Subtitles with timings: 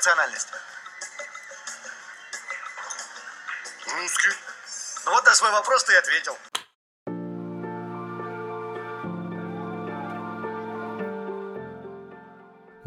[0.00, 0.48] национальность?
[3.84, 4.32] Русский.
[5.04, 6.32] Ну вот на свой вопрос ты и ответил.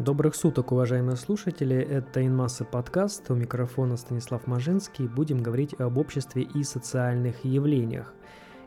[0.00, 1.76] Добрых суток, уважаемые слушатели.
[1.76, 3.30] Это Инмассы подкаст.
[3.30, 5.06] У микрофона Станислав Мажинский.
[5.06, 8.12] Будем говорить об обществе и социальных явлениях.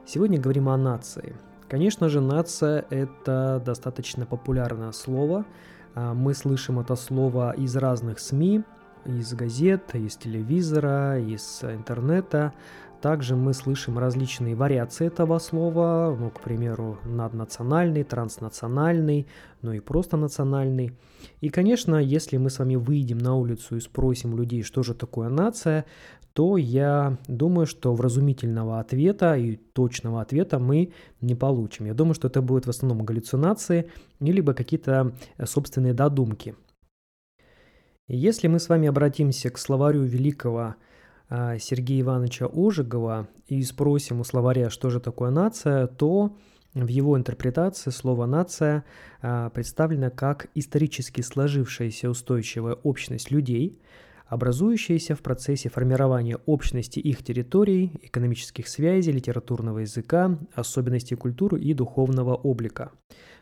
[0.05, 1.35] Сегодня говорим о нации.
[1.67, 5.45] Конечно же, нация– это достаточно популярное слово.
[5.97, 8.61] А, мы слышим это слово из разных СМИ,
[9.05, 12.53] из газет, из телевизора, из интернета.
[13.01, 19.27] Также мы слышим различные вариации этого слова, ну, к примеру, наднациональный, транснациональный,
[19.61, 20.97] ну и просто национальный.
[21.41, 25.29] И, конечно, если мы с вами выйдем на улицу и спросим людей, что же такое
[25.29, 25.85] нация,
[26.33, 31.85] то я думаю, что вразумительного ответа и точного ответа мы не получим.
[31.85, 33.89] Я думаю, что это будут в основном галлюцинации,
[34.19, 36.55] либо какие-то собственные додумки.
[38.07, 40.75] Если мы с вами обратимся к словарю великого
[41.29, 46.35] Сергея Ивановича Ожегова и спросим у словаря, что же такое нация, то
[46.73, 48.83] в его интерпретации слово «нация»
[49.21, 53.79] а, представлено как исторически сложившаяся устойчивая общность людей,
[54.27, 62.35] образующаяся в процессе формирования общности их территорий, экономических связей, литературного языка, особенностей культуры и духовного
[62.35, 62.91] облика.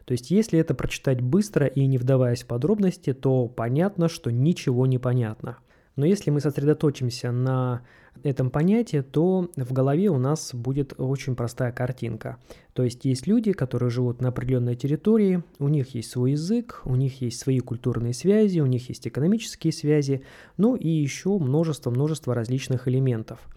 [0.06, 4.86] То есть, если это прочитать быстро и не вдаваясь в подробности, то понятно, что ничего
[4.86, 5.58] не понятно.
[5.96, 7.82] Но если мы сосредоточимся на
[8.24, 12.38] этом понятии, то в голове у нас будет очень простая картинка.
[12.74, 16.96] То есть есть люди, которые живут на определенной территории, у них есть свой язык, у
[16.96, 20.24] них есть свои культурные связи, у них есть экономические связи,
[20.58, 23.40] ну и еще множество-множество различных элементов–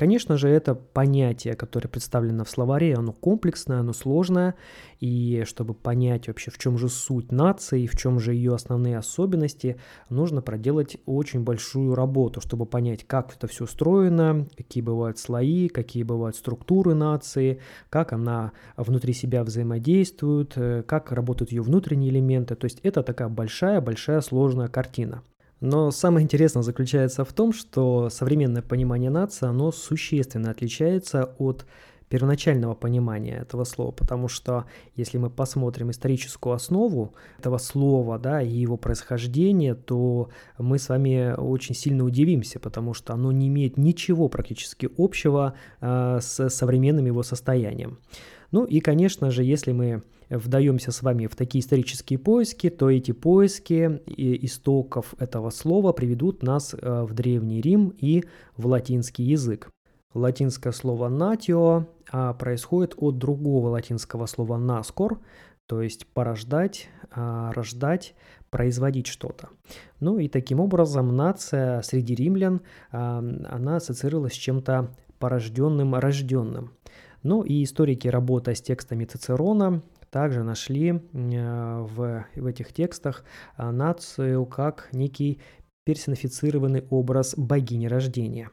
[0.00, 4.54] Конечно же, это понятие, которое представлено в словаре, оно комплексное, оно сложное,
[4.98, 9.76] и чтобы понять вообще, в чем же суть нации, в чем же ее основные особенности,
[10.08, 16.02] нужно проделать очень большую работу, чтобы понять, как это все устроено, какие бывают слои, какие
[16.02, 17.60] бывают структуры нации,
[17.90, 22.54] как она внутри себя взаимодействует, э, как работают ее внутренние элементы.
[22.54, 25.22] То есть это такая большая-большая сложная картина.
[25.60, 31.66] Но самое интересное заключается в том, что современное понимание нации, оно существенно отличается от
[32.10, 34.64] первоначального понимания этого слова, потому что
[34.96, 40.28] если мы посмотрим историческую основу этого слова, да, и его происхождение, то
[40.58, 46.18] мы с вами очень сильно удивимся, потому что оно не имеет ничего практически общего э,
[46.20, 47.98] с современным его состоянием.
[48.50, 53.12] Ну и, конечно же, если мы вдаемся с вами в такие исторические поиски, то эти
[53.12, 58.24] поиски истоков этого слова приведут нас э, в Древний Рим и
[58.56, 59.70] в латинский язык.
[60.14, 65.18] Латинское слово «natio» а, происходит от другого латинского слова «nascor»,
[65.66, 68.16] то есть порождать, а, рождать,
[68.50, 69.50] производить что-то.
[70.00, 76.72] Ну и таким образом нация среди римлян, а, она ассоциировалась с чем-то порожденным, рожденным.
[77.22, 79.80] Ну и историки, работая с текстами Цицерона,
[80.10, 83.24] также нашли э, в, в этих текстах
[83.56, 85.40] э, нацию как некий
[85.84, 88.50] персонифицированный образ богини рождения.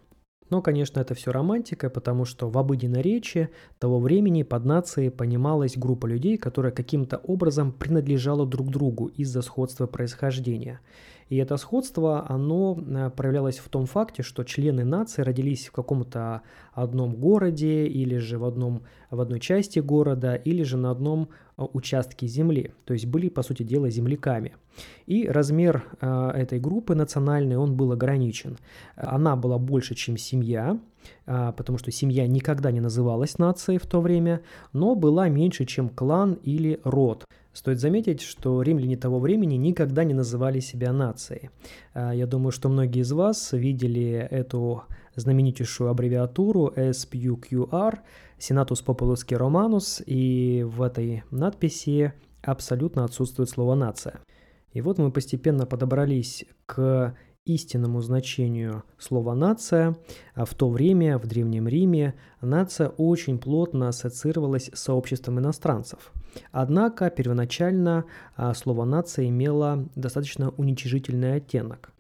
[0.50, 5.78] Но, конечно, это все романтика, потому что в обыденной речи того времени под нацией понималась
[5.78, 10.80] группа людей, которая каким-то образом принадлежала друг другу из-за сходства происхождения.
[11.30, 16.42] И это сходство, оно э, проявлялось в том факте, что члены нации родились в каком-то
[16.74, 21.64] одном городе, или же в, одном, в одной части города, или же на одном э,
[21.74, 24.56] участке земли, то есть были, по сути дела, земляками.
[25.06, 28.58] И размер э, этой группы национальной, он был ограничен.
[28.96, 30.80] Она была больше, чем семья,
[31.26, 35.90] э, потому что семья никогда не называлась нацией в то время, но была меньше, чем
[35.90, 37.26] клан или род.
[37.58, 41.50] Стоит заметить, что римляне того времени никогда не называли себя нацией.
[41.96, 44.84] А, я думаю, что многие из вас видели эту
[45.16, 47.98] знаменитейшую аббревиатуру SPQR,
[48.38, 54.20] Senatus Populusque Romanus, и в этой надписи абсолютно отсутствует слово «нация».
[54.74, 57.16] И вот мы постепенно подобрались к
[57.46, 59.98] истинному значению слова «нация»,
[60.36, 66.14] а в то время, в Древнем Риме, нация очень плотно ассоциировалась с сообществом иностранцев.
[66.52, 68.06] Однако первоначально
[68.36, 71.92] а, слово «нация» имело достаточно уничижительный оттенок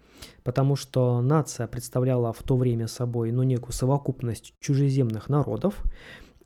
[0.44, 5.84] потому что нация представляла в то время собой ну, некую совокупность чужеземных народов,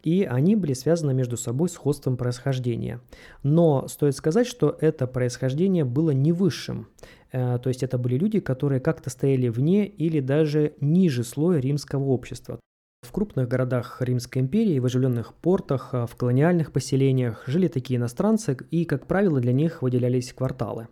[0.03, 3.01] и они были связаны между собой сходством происхождения.
[3.43, 6.87] Но стоит сказать, что это происхождение было не высшим.
[7.31, 12.05] Э, то есть это были люди, которые как-то стояли вне или даже ниже слоя римского
[12.05, 12.59] общества.
[13.01, 18.55] В крупных городах Римской империи, в оживленных портах, э, в колониальных поселениях жили такие иностранцы,
[18.69, 20.87] и, как правило, для них выделялись кварталы.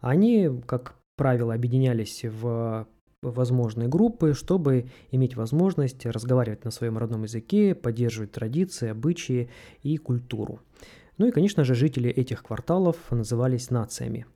[0.00, 2.86] Они, как правило, объединялись в
[3.22, 9.48] возможные группы, чтобы иметь возможность разговаривать на своем родном языке, поддерживать традиции, обычаи
[9.82, 10.60] и культуру.
[11.16, 14.26] Ну и, конечно же, жители этих кварталов назывались нациями.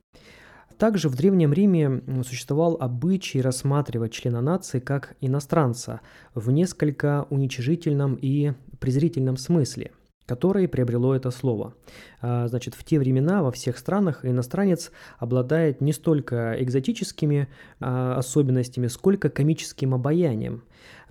[0.79, 5.99] Также в Древнем Риме существовал обычай рассматривать члена нации как иностранца
[6.33, 9.91] в несколько уничижительном и презрительном смысле–
[10.29, 11.73] которое приобрело это слово.
[12.21, 17.47] А, значит, в те времена во всех странах иностранец обладает не столько экзотическими
[17.79, 20.61] а, особенностями, сколько комическим обаянием.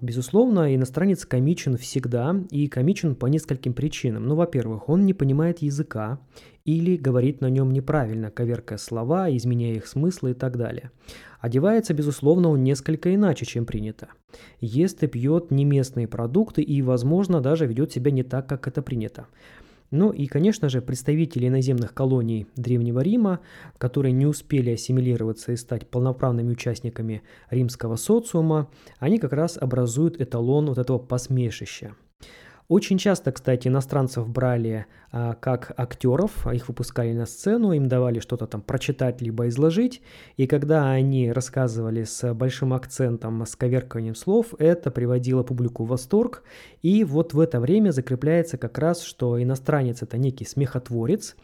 [0.01, 4.27] Безусловно, иностранец комичен всегда и комичен по нескольким причинам.
[4.27, 6.21] Ну, во-первых, он не понимает языка
[6.65, 10.93] или говорит на нем неправильно, коверкая слова, изменяя их смыслы и так далее.
[11.41, 14.09] Одевается, безусловно, он несколько иначе, чем принято.
[14.61, 18.83] Ест и пьет не местные продукты и, возможно, даже ведет себя не так, как это
[18.83, 19.27] принято.
[19.91, 23.41] Ну и, конечно же, представители иноземных колоний Древнего Рима,
[23.79, 30.67] которые не успели ассимилироваться и стать полноправными участниками римского социума, они как раз образуют эталон
[30.67, 31.95] вот этого посмешища–
[32.69, 38.47] очень часто, кстати, иностранцев брали а, как актеров, их выпускали на сцену, им давали что-то
[38.47, 40.03] там прочитать либо изложить,
[40.37, 46.43] и когда они рассказывали с большим акцентом, с коверканием слов, это приводило публику в восторг,
[46.83, 51.37] и вот в это время закрепляется как раз, что иностранец это некий смехотворец,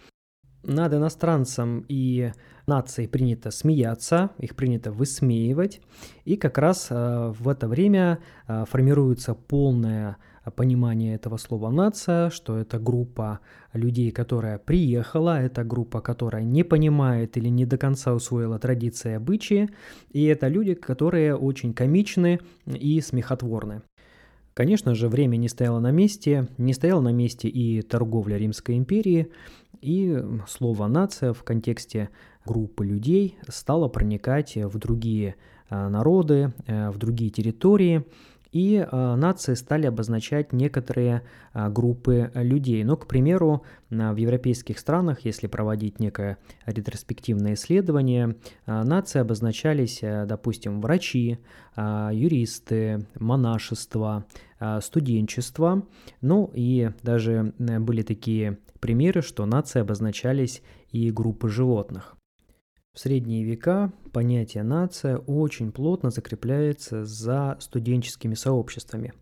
[0.63, 2.33] над иностранцем и
[2.67, 5.81] нацией принято смеяться, их принято высмеивать,
[6.25, 10.17] и как раз э, в это время э, формируется полная
[10.51, 13.41] понимание этого слова «нация», что это группа
[13.73, 19.15] людей, которая приехала, это группа, которая не понимает или не до конца усвоила традиции и
[19.15, 19.71] обычаи,
[20.11, 23.83] и это люди, которые очень комичны и смехотворны.
[24.55, 29.33] Конечно же, время не стояло на месте, не стояла на месте и торговля Римской империи,
[29.81, 32.11] и слово «нация» в контексте
[32.47, 35.35] группы людей стало проникать в другие
[35.69, 38.05] а, народы, э, в другие территории,
[38.55, 41.23] и э, нации стали обозначать некоторые
[41.53, 42.85] э, группы людей.
[42.85, 48.37] Ну, к примеру, в европейских странах, если проводить некое ретроспективное исследование,
[48.67, 51.39] э, нации обозначались, э, допустим, врачи,
[51.77, 54.27] юристы, монашество,
[54.81, 55.87] студенчество,
[56.21, 60.63] ну и даже э, были такие примеры, что нации обозначались
[60.93, 62.17] и группы животных.
[62.95, 69.13] В средние века понятие «нация» очень плотно закрепляется за студенческими сообществами.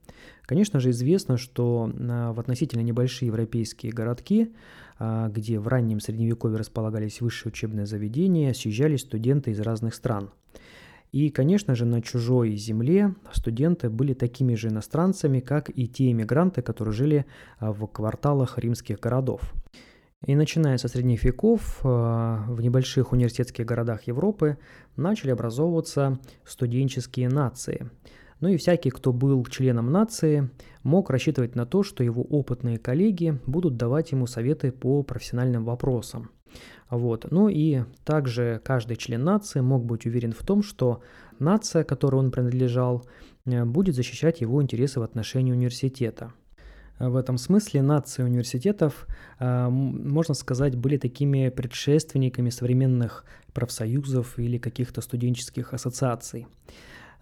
[0.42, 4.52] Конечно же, известно, что а, в относительно небольшие европейские городки,
[4.98, 10.28] а, где в раннем Средневековье располагались высшие учебные заведения, съезжались студенты из разных стран.
[11.10, 16.60] И, конечно же, на чужой земле студенты были такими же иностранцами, как и те иммигранты,
[16.60, 17.24] которые жили
[17.58, 19.50] а, в кварталах римских городов.
[20.24, 24.56] И начиная со средних веков э, в небольших университетских городах Европы
[24.96, 27.90] начали образовываться студенческие нации.
[28.38, 30.50] Ну и всякий, кто был членом нации,
[30.84, 36.30] мог рассчитывать на то, что его опытные коллеги будут давать ему советы по профессиональным вопросам.
[36.88, 37.26] Вот.
[37.30, 41.02] Ну и также каждый член нации мог быть уверен в том, что
[41.40, 43.04] нация, которой он принадлежал,
[43.44, 46.32] э, будет защищать его интересы в отношении университета–
[47.10, 49.06] в этом смысле нации университетов,
[49.38, 56.46] а, можно сказать, были такими предшественниками современных профсоюзов или каких-то студенческих ассоциаций.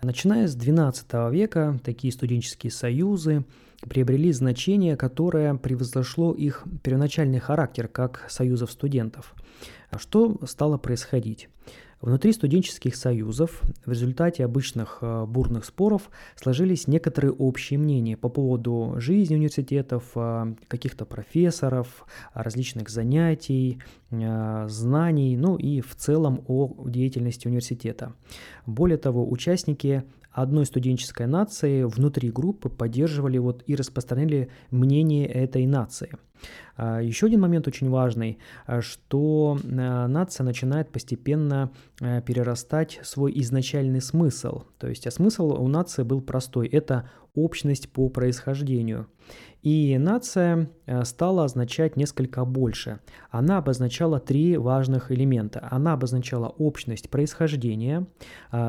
[0.02, 3.44] Начиная с XII века такие студенческие союзы
[3.88, 9.34] приобрели значение, которое превзошло их первоначальный характер как союзов студентов.
[9.99, 11.49] Что стало происходить?
[12.00, 18.95] Внутри студенческих союзов в результате обычных э, бурных споров сложились некоторые общие мнения по поводу
[18.97, 27.47] жизни университетов, э, каких-то профессоров, различных занятий, э, знаний, ну и в целом о деятельности
[27.49, 28.14] университета.
[28.64, 36.12] Более того, участники одной студенческой нации внутри группы поддерживали вот и распространяли мнение этой нации–
[36.76, 44.00] а, Еще один момент очень важный, а, что а, нация начинает постепенно перерастать свой изначальный
[44.00, 44.62] смысл.
[44.78, 49.06] То есть а смысл у нации был простой– это общность по происхождению.
[49.62, 50.71] И нация
[51.05, 53.00] стала означать несколько больше.
[53.31, 55.69] Она обозначала три важных элемента.
[55.71, 58.07] Она обозначала общность происхождения,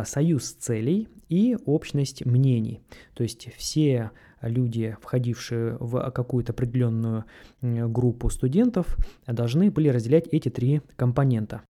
[0.04, 2.82] союз целей и общность мнений.
[3.14, 7.24] То есть все люди, входившие в какую-то определенную
[7.62, 11.62] группу студентов, должны были разделять эти три компонента.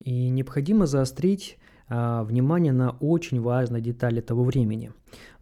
[0.00, 4.92] И необходимо заострить внимание на очень важной детали того времени.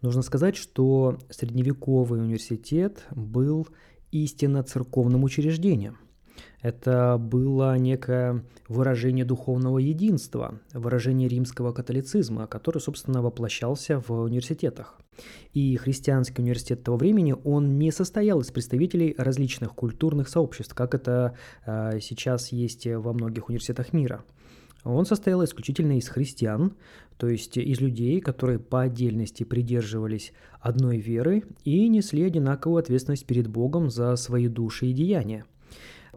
[0.01, 3.67] Нужно сказать, что средневековый университет был
[4.11, 5.97] истинно церковным учреждением.
[6.61, 14.99] Это было некое выражение духовного единства, выражение римского католицизма, который, собственно, воплощался в университетах.
[15.53, 21.35] И христианский университет того времени, он не состоял из представителей различных культурных сообществ, как это
[21.65, 24.23] э, сейчас есть во многих университетах мира.
[24.87, 26.73] Он состоял исключительно из христиан,
[27.17, 33.47] то есть из людей, которые по отдельности придерживались одной веры и несли одинаковую ответственность перед
[33.47, 35.45] Богом за свои души и деяния.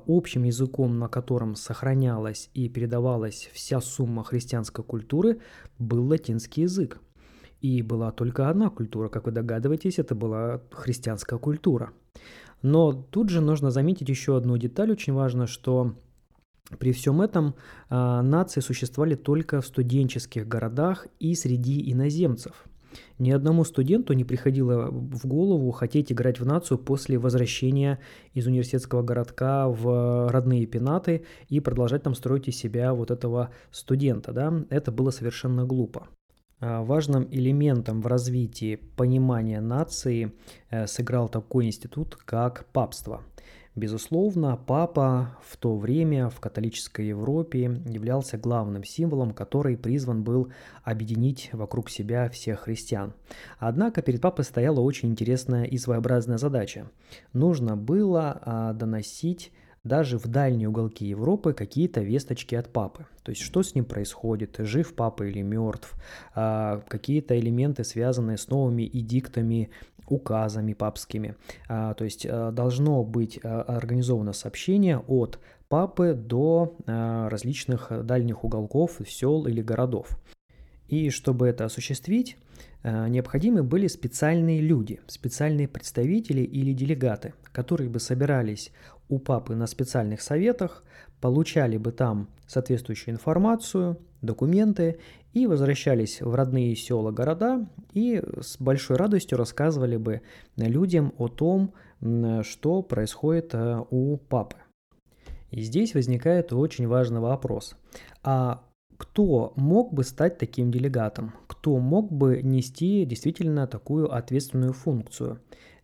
[0.07, 5.41] Общим языком, на котором сохранялась и передавалась вся сумма христианской культуры,
[5.79, 7.01] был латинский язык.
[7.61, 11.93] И была только одна культура, как вы догадываетесь, это была христианская культура.
[12.63, 15.95] Но тут же нужно заметить еще одну деталь, очень важно, что
[16.79, 17.55] при всем этом
[17.89, 22.65] э, нации существовали только в студенческих городах и среди иноземцев.
[23.19, 27.99] Ни одному студенту не приходило в голову хотеть играть в нацию после возвращения
[28.35, 34.33] из университетского городка в родные пенаты и продолжать там строить из себя вот этого студента.
[34.33, 34.65] Да?
[34.71, 36.09] Это было совершенно глупо.
[36.61, 40.33] А, важным элементом в развитии понимания нации
[40.71, 43.23] э, сыграл такой институт, как папство–
[43.81, 50.53] Безусловно, папа в то время в католической Европе являлся главным символом, который призван был
[50.85, 53.15] объединить вокруг себя всех христиан.
[53.59, 56.91] Однако перед папой стояла очень интересная и своеобразная задача.
[57.33, 59.51] Нужно было а, доносить
[59.85, 63.07] даже в дальние уголки Европы какие-то весточки от папы.
[63.23, 65.95] То есть что с ним происходит, жив папа или мертв,
[66.35, 69.71] а, какие-то элементы, связанные с новыми эдиктами,
[70.07, 71.37] указами папскими.
[71.69, 79.47] А, то есть а, должно быть организовано сообщение от папы до различных дальних уголков, сел
[79.47, 80.21] или городов.
[80.89, 82.37] И чтобы это осуществить,
[82.83, 88.73] необходимы были специальные люди, специальные представители или делегаты, которые бы собирались
[89.11, 90.85] у папы на специальных советах,
[91.21, 94.99] получали бы там соответствующую информацию, документы
[95.33, 100.23] и возвращались в родные села, города и с большой радостью рассказывали бы
[100.57, 101.75] людям о том,
[102.43, 104.57] что происходит э, у папы.
[105.51, 107.77] И здесь возникает очень важный вопрос.
[108.23, 108.65] А
[108.97, 111.35] кто мог бы стать таким делегатом?
[111.47, 115.41] Кто мог бы нести действительно такую ответственную функцию?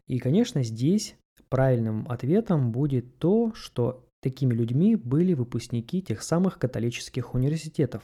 [0.06, 1.16] И, конечно, здесь
[1.48, 8.02] Правильным ответом будет то, что такими людьми были выпускники тех самых католических университетов,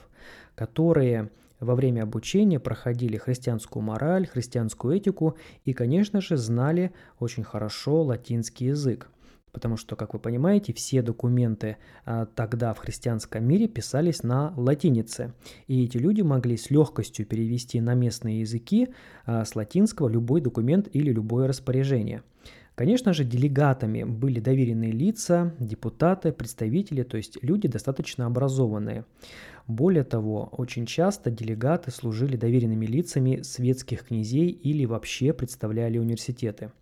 [0.55, 8.03] которые во время обучения проходили христианскую мораль, христианскую этику и, конечно же, знали очень хорошо
[8.03, 9.09] латинский язык.
[9.53, 15.35] Потому что, как вы понимаете, все документы а, тогда в христианском мире писались на латинице.
[15.67, 18.89] И эти люди могли с легкостью перевести на местные языки
[19.27, 22.23] а, с латинского любой документ или любое распоряжение.
[22.75, 29.05] Конечно же, делегатами были доверенные лица, депутаты, представители, то есть люди достаточно образованные.
[29.67, 36.73] Более того, очень часто делегаты служили доверенными лицами светских князей или вообще представляли университеты.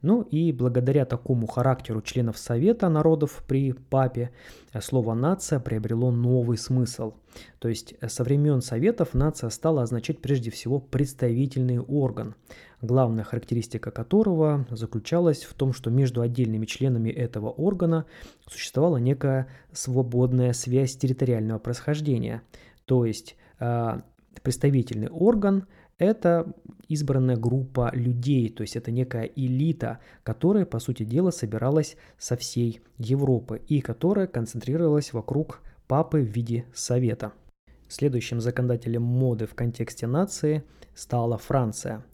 [0.00, 4.32] Ну и благодаря такому характеру членов Совета народов при папе
[4.80, 7.14] слово «нация» приобрело новый смысл.
[7.60, 12.34] То есть со времен Советов нация стала означать прежде всего представительный орган,
[12.80, 18.06] главная характеристика которого заключалась в том, что между отдельными членами этого органа
[18.50, 22.31] существовала некая свободная связь территориального происхождения.
[22.84, 24.00] То есть э,
[24.42, 25.66] представительный орган–
[25.98, 26.52] это
[26.88, 32.80] избранная группа людей, то есть это некая элита, которая, по сути дела, собиралась со всей
[32.98, 37.32] Европы и которая концентрировалась вокруг папы в виде совета.
[37.88, 42.04] Следующим законодателем моды в контексте нации стала Франция.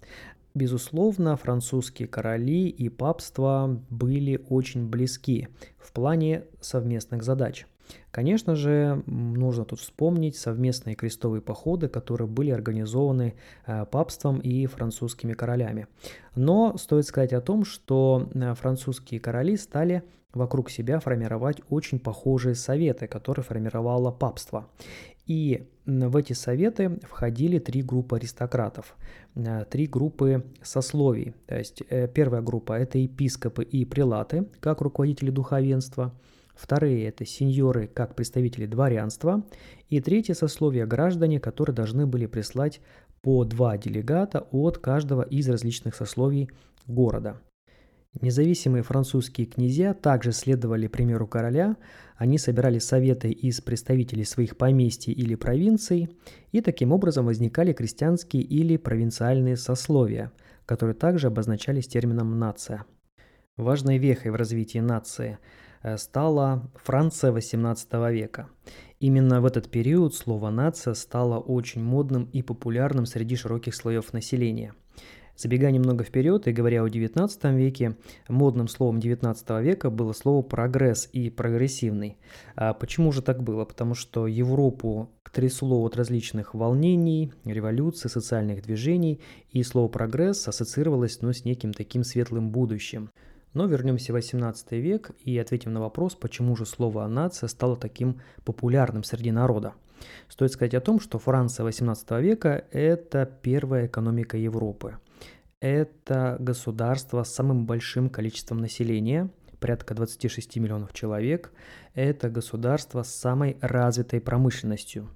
[0.55, 5.49] Безусловно, французские короли и папство были очень близки
[5.79, 7.67] в плане совместных задач–
[8.11, 13.35] Конечно же, нужно тут вспомнить совместные крестовые походы, которые были организованы
[13.67, 15.87] э, папством и французскими королями.
[16.35, 20.03] Но стоит сказать о том, что э, французские короли стали
[20.33, 24.67] вокруг себя формировать очень похожие советы, которые формировало папство.
[25.27, 28.97] И в эти советы входили три группы аристократов,
[29.37, 31.35] э, три группы сословий.
[31.47, 31.83] То есть
[32.15, 36.15] первая группа– это епископы и прилаты, как руководители духовенства–
[36.59, 39.45] Вторые– это сеньоры как представители дворянства.
[39.89, 42.81] И третье сословие– граждане, которые должны были прислать
[43.23, 46.51] по два делегата от каждого из различных сословий
[46.89, 47.41] города.
[48.21, 51.77] Независимые французские князья также следовали примеру короля,
[52.17, 56.09] они собирали советы из представителей своих поместий или провинций,
[56.51, 60.33] и таким образом возникали крестьянские или провинциальные сословия,
[60.67, 62.85] которые также обозначались термином «нация».
[63.57, 65.39] Важной вехой в развитии нации–
[65.97, 68.49] стала Франция XVIII века.
[69.01, 74.75] Именно в этот период слово «нация» стало очень модным и популярным среди широких слоев населения–
[75.39, 77.97] Забегая немного вперед и говоря о XIX веке,
[78.29, 82.17] модным словом XIX века было слово «прогресс» и «прогрессивный».
[82.57, 83.65] А почему же так было?
[83.65, 89.21] Потому что Европу трясло от различных волнений, революций, социальных движений,
[89.53, 93.11] и слово «прогресс» ассоциировалось ну, с неким таким светлым будущим.
[93.55, 98.21] Но вернемся в 18 век и ответим на вопрос, почему же слово «нация» стало таким
[98.45, 99.75] популярным среди народа.
[100.29, 104.99] Стоит сказать о том, что Франция 18 века– это первая экономика Европы–
[105.61, 109.29] это государство с самым большим количеством населения,
[109.59, 111.53] порядка 26 миллионов человек.
[111.95, 115.09] Это государство с самой развитой промышленностью.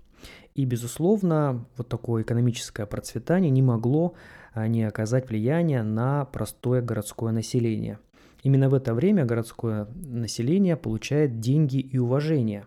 [0.55, 4.15] И, безусловно, вот такое экономическое процветание не могло
[4.53, 8.01] а, не оказать влияния на простое городское население.
[8.43, 12.67] Именно в это время городское население получает деньги и уважение.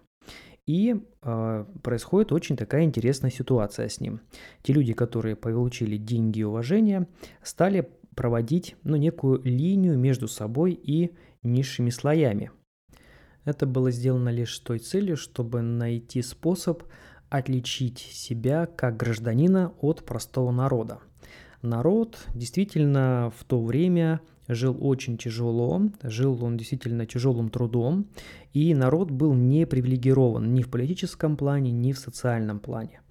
[0.65, 4.21] И э, происходит очень такая интересная ситуация с ним.
[4.63, 7.07] Те люди, которые получили деньги и уважение,
[7.43, 11.11] стали проводить ну, некую линию между собой и
[11.43, 12.51] низшими слоями.
[13.43, 16.83] Это было сделано лишь с той целью, чтобы найти способ
[17.29, 20.99] отличить себя как гражданина от простого народа.
[21.61, 28.07] Народ действительно в то время жил очень тяжело, жил он действительно тяжелым трудом,
[28.53, 33.01] и народ был не привилегирован ни в политическом плане, ни в социальном плане.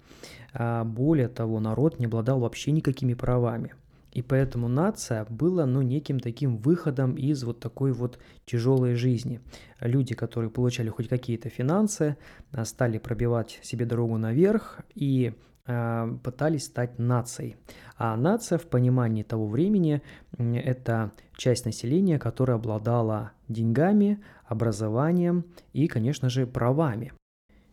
[0.53, 3.73] А более того, народ не обладал вообще никакими правами.
[4.15, 9.41] И поэтому нация была ну, неким таким выходом из вот такой вот тяжелой жизни.
[9.81, 12.15] Люди, которые получали хоть какие-то финансы,
[12.53, 15.33] а, стали пробивать себе дорогу наверх, и
[15.65, 17.55] пытались стать нацией.
[17.97, 20.01] А нация в понимании того времени–
[20.37, 27.13] это часть населения, которая обладала деньгами, образованием и, конечно же, правами.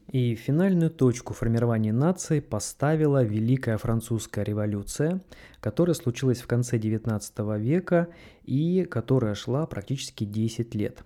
[0.09, 5.23] И финальную точку формирования нации поставила Великая Французская революция,
[5.61, 8.09] которая случилась в конце XIX века
[8.45, 11.05] и которая шла практически 10 лет.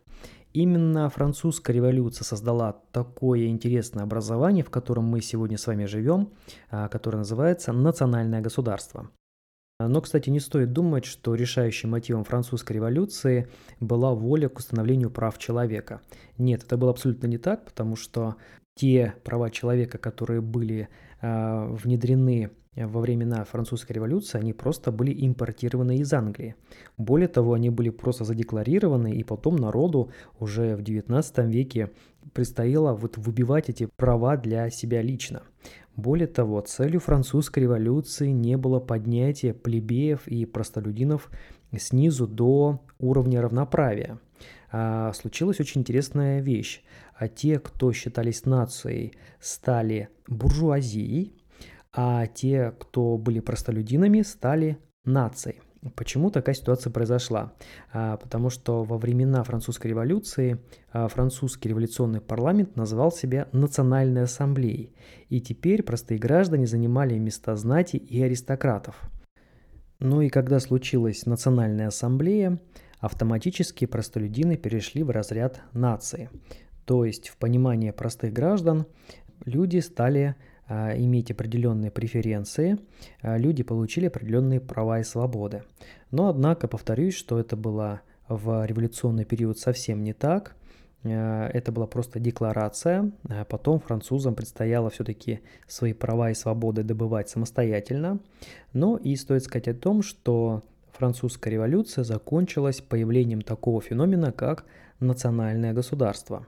[0.56, 6.32] Именно французская революция создала такое интересное образование, в котором мы сегодня с вами живем,
[6.70, 9.10] а, которое называется национальное государство.
[9.78, 15.36] Но, кстати, не стоит думать, что решающим мотивом французской революции была воля к установлению прав
[15.36, 16.00] человека.
[16.38, 18.36] Нет, это было абсолютно не так, потому что
[18.76, 20.88] те права человека, которые были
[21.20, 26.56] э, внедрены во времена французской революции, они просто были импортированы из Англии.
[26.98, 31.90] Более того, они были просто задекларированы, и потом народу уже в 19 веке
[32.34, 35.42] предстояло вот выбивать эти права для себя лично.
[35.96, 41.30] Более того, целью французской революции не было поднятие плебеев и простолюдинов
[41.78, 44.18] снизу до уровня равноправия.
[44.70, 46.82] А, случилась очень интересная вещь.
[47.14, 51.32] А те, кто считались нацией, стали буржуазией,
[51.96, 55.60] а те, кто были простолюдинами, стали нацией.
[55.94, 57.52] Почему такая ситуация произошла?
[57.92, 60.58] А, потому что во времена французской революции
[60.92, 64.94] а, французский революционный парламент назвал себя Национальной ассамблеей,
[65.28, 69.00] и теперь простые граждане занимали места знати и аристократов.
[69.98, 72.60] Ну и когда случилась Национальная ассамблея,
[72.98, 76.28] автоматически простолюдины перешли в разряд нации.
[76.84, 78.86] То есть в понимании простых граждан
[79.44, 80.36] люди стали
[80.68, 82.78] иметь определенные преференции,
[83.22, 85.62] а, люди получили определенные права и свободы.
[86.10, 90.56] Но, однако, повторюсь, что это было в революционный период совсем не так.
[91.04, 93.12] А, это была просто декларация.
[93.48, 98.18] Потом французам предстояло все-таки свои права и свободы добывать самостоятельно.
[98.72, 104.64] Но и стоит сказать о том, что французская революция закончилась появлением такого феномена, как
[104.98, 106.46] национальное государство.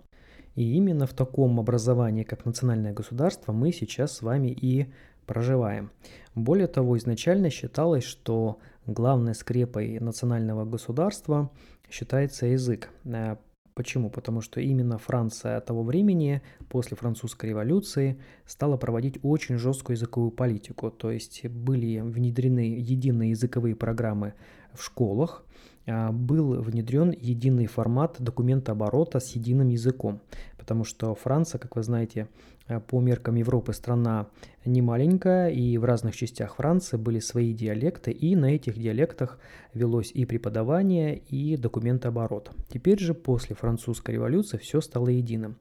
[0.58, 4.92] И именно в таком образовании, как национальное государство, мы сейчас с вами и
[5.24, 5.92] проживаем.
[6.34, 11.52] Более того, изначально считалось, что главной скрепой национального государства
[11.88, 12.90] считается язык.
[13.04, 13.36] Э,
[13.74, 14.10] почему?
[14.10, 20.90] Потому что именно Франция того времени, после французской революции, стала проводить очень жесткую языковую политику.
[20.90, 24.34] То есть были внедрены единые языковые программы
[24.72, 25.44] в школах,
[25.88, 30.20] а, был внедрен единый формат документа оборота с единым языком,
[30.68, 32.28] потому что Франция, как вы знаете,
[32.66, 34.26] а, по меркам Европы страна
[34.66, 39.38] не маленькая, и в разных частях Франции были свои диалекты, и на этих диалектах
[39.72, 42.50] велось и преподавание, и документооборот.
[42.68, 45.57] Теперь же после французской революции все стало единым.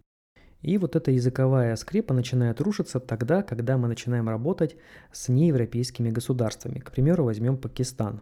[0.61, 4.75] И вот эта языковая скрепа начинает рушиться тогда, когда мы начинаем работать
[5.13, 6.79] с неевропейскими государствами.
[6.79, 8.19] К примеру, возьмем Пакистан.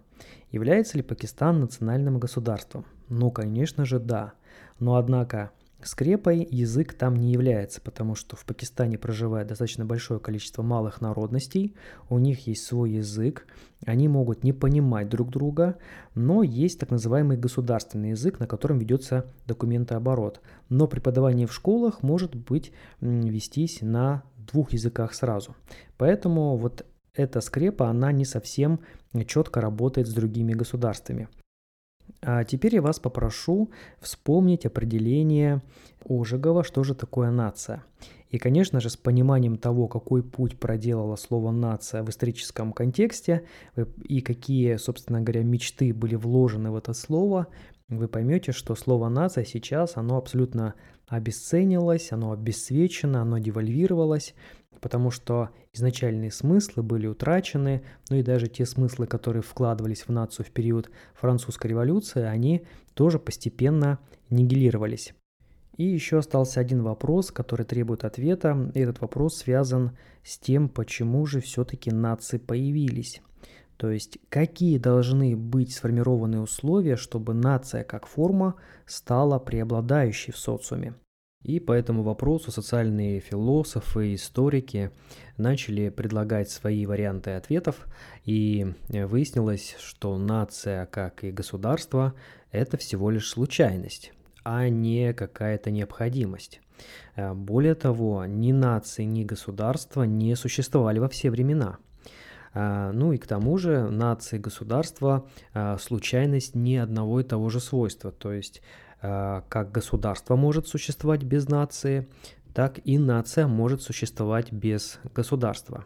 [0.52, 2.86] Является ли Пакистан национальным государством?
[3.10, 4.34] Ну, конечно же, да.
[4.80, 5.50] Но однако
[5.86, 11.76] Скрепой язык там не является, потому что в Пакистане проживает достаточно большое количество малых народностей,
[12.10, 13.46] у них есть свой язык,
[13.86, 15.78] они могут не понимать друг друга,
[16.16, 20.42] но есть так называемый государственный язык, на котором ведется документооборот.
[20.70, 25.56] Но преподавание в школах может быть вестись на двух языках сразу.
[25.98, 28.80] Поэтому вот эта скрепа, она не совсем
[29.28, 31.30] четко работает с другими государствами.
[32.22, 35.62] А теперь я вас попрошу вспомнить определение
[36.08, 37.84] Ожегова, что же такое нация.
[38.30, 43.44] И, конечно же, с пониманием того, какой путь проделало слово «нация» в историческом контексте
[44.04, 47.48] и какие, собственно говоря, мечты были вложены в это слово,
[47.88, 50.74] вы поймете, что слово «нация» сейчас, оно абсолютно
[51.08, 54.34] обесценилось, оно обесцвечено, оно девальвировалось,
[54.82, 60.46] потому что изначальные смыслы были утрачены, ну и даже те смыслы, которые вкладывались в нацию
[60.46, 65.14] в период французской революции, они тоже постепенно нигилировались.
[65.78, 68.72] И еще остался один вопрос, который требует ответа.
[68.74, 73.22] Этот вопрос связан с тем, почему же все-таки нации появились.
[73.78, 80.96] То есть, какие должны быть сформированы условия, чтобы нация как форма стала преобладающей в социуме.
[81.46, 84.90] И по этому вопросу социальные философы и историки
[85.38, 87.86] начали предлагать свои варианты ответов,
[88.24, 92.16] и выяснилось, что нация, как и государство,
[92.52, 94.12] это всего лишь случайность,
[94.44, 96.62] а не какая-то необходимость.
[97.16, 101.78] Более того, ни нации, ни государства не существовали во все времена–
[102.58, 105.28] ну и к тому же нации государства
[105.78, 108.14] случайность не одного и того же свойства.
[108.14, 108.85] То есть Э,
[109.50, 112.08] как государство может существовать без нации,
[112.54, 115.86] так и нация может существовать без государства.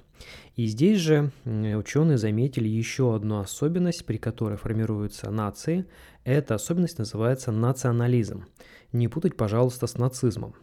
[0.55, 5.85] И здесь же ученые заметили еще одну особенность, при которой формируются нации.
[6.23, 8.45] Эта особенность называется национализм.
[8.91, 10.53] Не путать, пожалуйста, с нацизмом.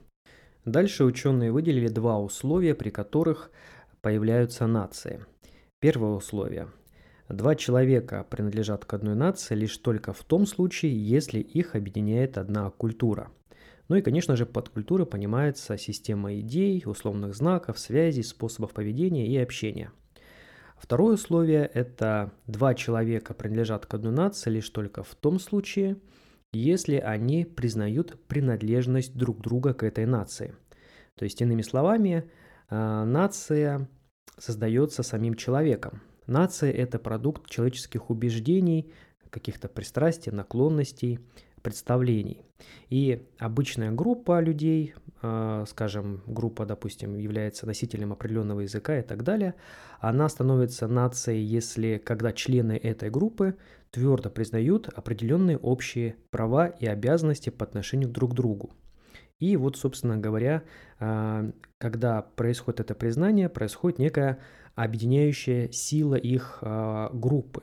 [0.64, 3.50] Дальше ученые выделили два условия, при которых
[4.00, 5.24] появляются нации.
[5.80, 6.68] Первое условие
[7.28, 12.70] Два человека принадлежат к одной нации лишь только в том случае, если их объединяет одна
[12.70, 13.30] культура.
[13.88, 19.36] Ну и, конечно же, под культурой понимается система идей, условных знаков, связей, способов поведения и
[19.36, 19.90] общения.
[20.76, 25.96] Второе условие– это два человека принадлежат к одной нации лишь только в том случае,
[26.52, 30.54] если они признают принадлежность друг друга к этой нации.
[31.14, 32.30] То есть, иными словами,
[32.68, 33.88] а, нация
[34.38, 38.92] создается самим человеком, Нация– это продукт человеческих убеждений,
[39.30, 41.20] каких-то пристрастий, наклонностей,
[41.62, 42.42] представлений.
[42.90, 49.54] И обычная группа людей, а, скажем, группа, допустим, является носителем определенного языка и так далее,
[49.98, 53.56] она становится нацией, если когда члены этой группы
[53.90, 58.72] твердо признают определенные общие права и обязанности по отношению друг к другу.
[59.38, 60.62] И вот, собственно говоря,
[60.98, 64.38] а, когда происходит это признание, происходит некая
[64.76, 67.62] объединяющая сила их э, группы.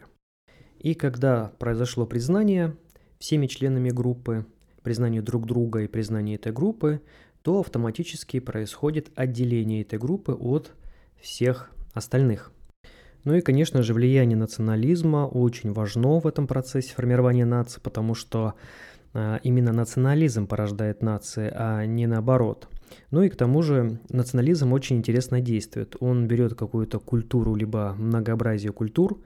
[0.79, 2.75] И когда произошло признание
[3.19, 4.45] всеми членами группы,
[4.81, 7.01] признание друг друга и признание этой группы,
[7.41, 10.73] то автоматически происходит отделение этой группы от
[11.21, 12.51] всех остальных.
[13.23, 18.55] Ну и, конечно же, влияние национализма очень важно в этом процессе формирования нации, потому что
[19.13, 22.67] э, именно национализм порождает нации, а не наоборот.
[23.11, 25.95] Ну и к тому же национализм очень интересно действует.
[25.99, 29.19] Он берет какую-то культуру, либо многообразие культур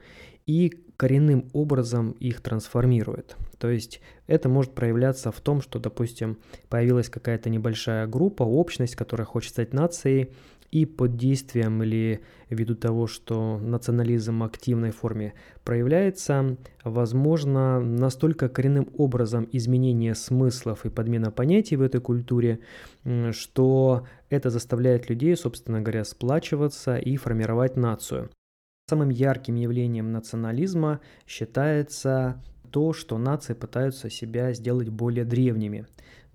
[0.46, 3.36] и коренным образом их трансформирует.
[3.60, 6.38] То есть это может проявляться в том, что, допустим,
[6.70, 10.32] появилась какая-то небольшая группа, общность, которая хочет стать нацией,
[10.72, 18.90] и под действием или ввиду того, что национализм в активной форме проявляется, возможно настолько коренным
[18.98, 22.60] образом изменение смыслов и подмена понятий в этой культуре,
[23.32, 28.30] что это заставляет людей, собственно говоря, сплачиваться и формировать нацию.
[28.90, 35.86] Самым ярким явлением национализма считается то, что нации пытаются себя сделать более древними.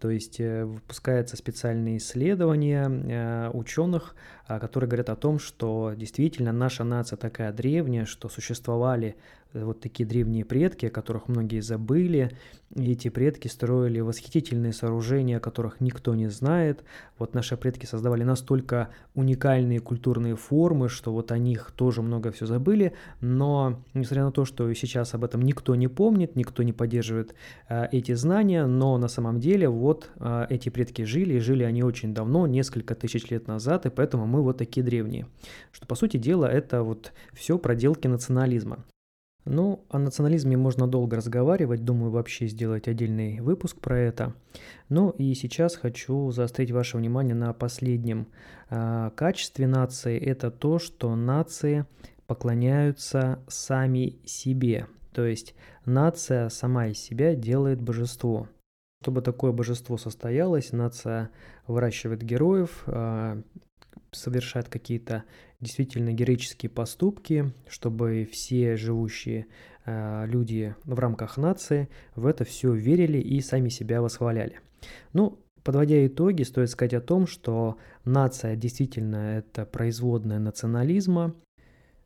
[0.02, 4.16] То есть э, выпускаются специальные исследования э, ученых,
[4.48, 9.14] а, которые говорят о том, что действительно наша нация такая древняя, что существовали
[9.54, 12.36] вот такие древние предки, о которых многие забыли.
[12.74, 16.84] И эти предки строили восхитительные сооружения, о которых никто не знает.
[17.18, 22.46] Вот наши предки создавали настолько уникальные культурные формы, что вот о них тоже много все
[22.46, 22.94] забыли.
[23.20, 27.34] Но несмотря на то, что сейчас об этом никто не помнит, никто не поддерживает
[27.68, 31.82] э, эти знания, но на самом деле вот э, эти предки жили, и жили они
[31.82, 35.26] очень давно, несколько тысяч лет назад, и поэтому мы вот такие древние.
[35.72, 38.84] Что по сути дела это вот все проделки национализма.
[39.44, 44.34] Ну, о национализме можно долго разговаривать, думаю, вообще сделать отдельный выпуск про это.
[44.88, 48.28] Ну и сейчас хочу заострить ваше внимание на последнем
[48.70, 50.16] э, качестве нации.
[50.16, 51.86] Это то, что нации
[52.28, 54.86] поклоняются сами себе.
[55.12, 58.48] То есть нация сама из себя делает божество.
[59.02, 61.30] Чтобы такое божество состоялось, нация
[61.66, 63.42] выращивает героев, э,
[64.12, 65.24] совершает какие-то
[65.62, 69.46] действительно героические поступки, чтобы все живущие
[69.86, 74.60] э, люди в рамках нации в это все верили и сами себя восхваляли.
[75.14, 81.34] Ну, подводя итоги, стоит сказать о том, что нация действительно это производная национализма,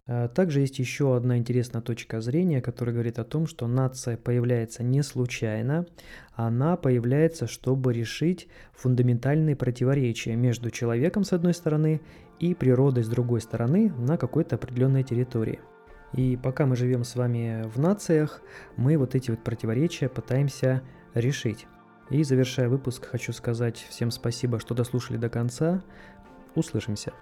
[0.06, 4.82] Э, также есть еще одна интересная точка зрения, которая говорит о том, что нация появляется
[4.82, 5.86] не случайно,
[6.32, 12.00] она появляется, чтобы решить фундаментальные противоречия между человеком с одной стороны
[12.38, 15.60] и природой с другой стороны на какой-то определенной территории.
[16.12, 18.40] И пока мы живем с вами в нациях,
[18.76, 20.82] мы вот эти вот противоречия пытаемся
[21.14, 21.66] решить.
[22.10, 25.82] И завершая выпуск, хочу сказать всем спасибо, что дослушали до конца.
[26.54, 27.12] Услышимся.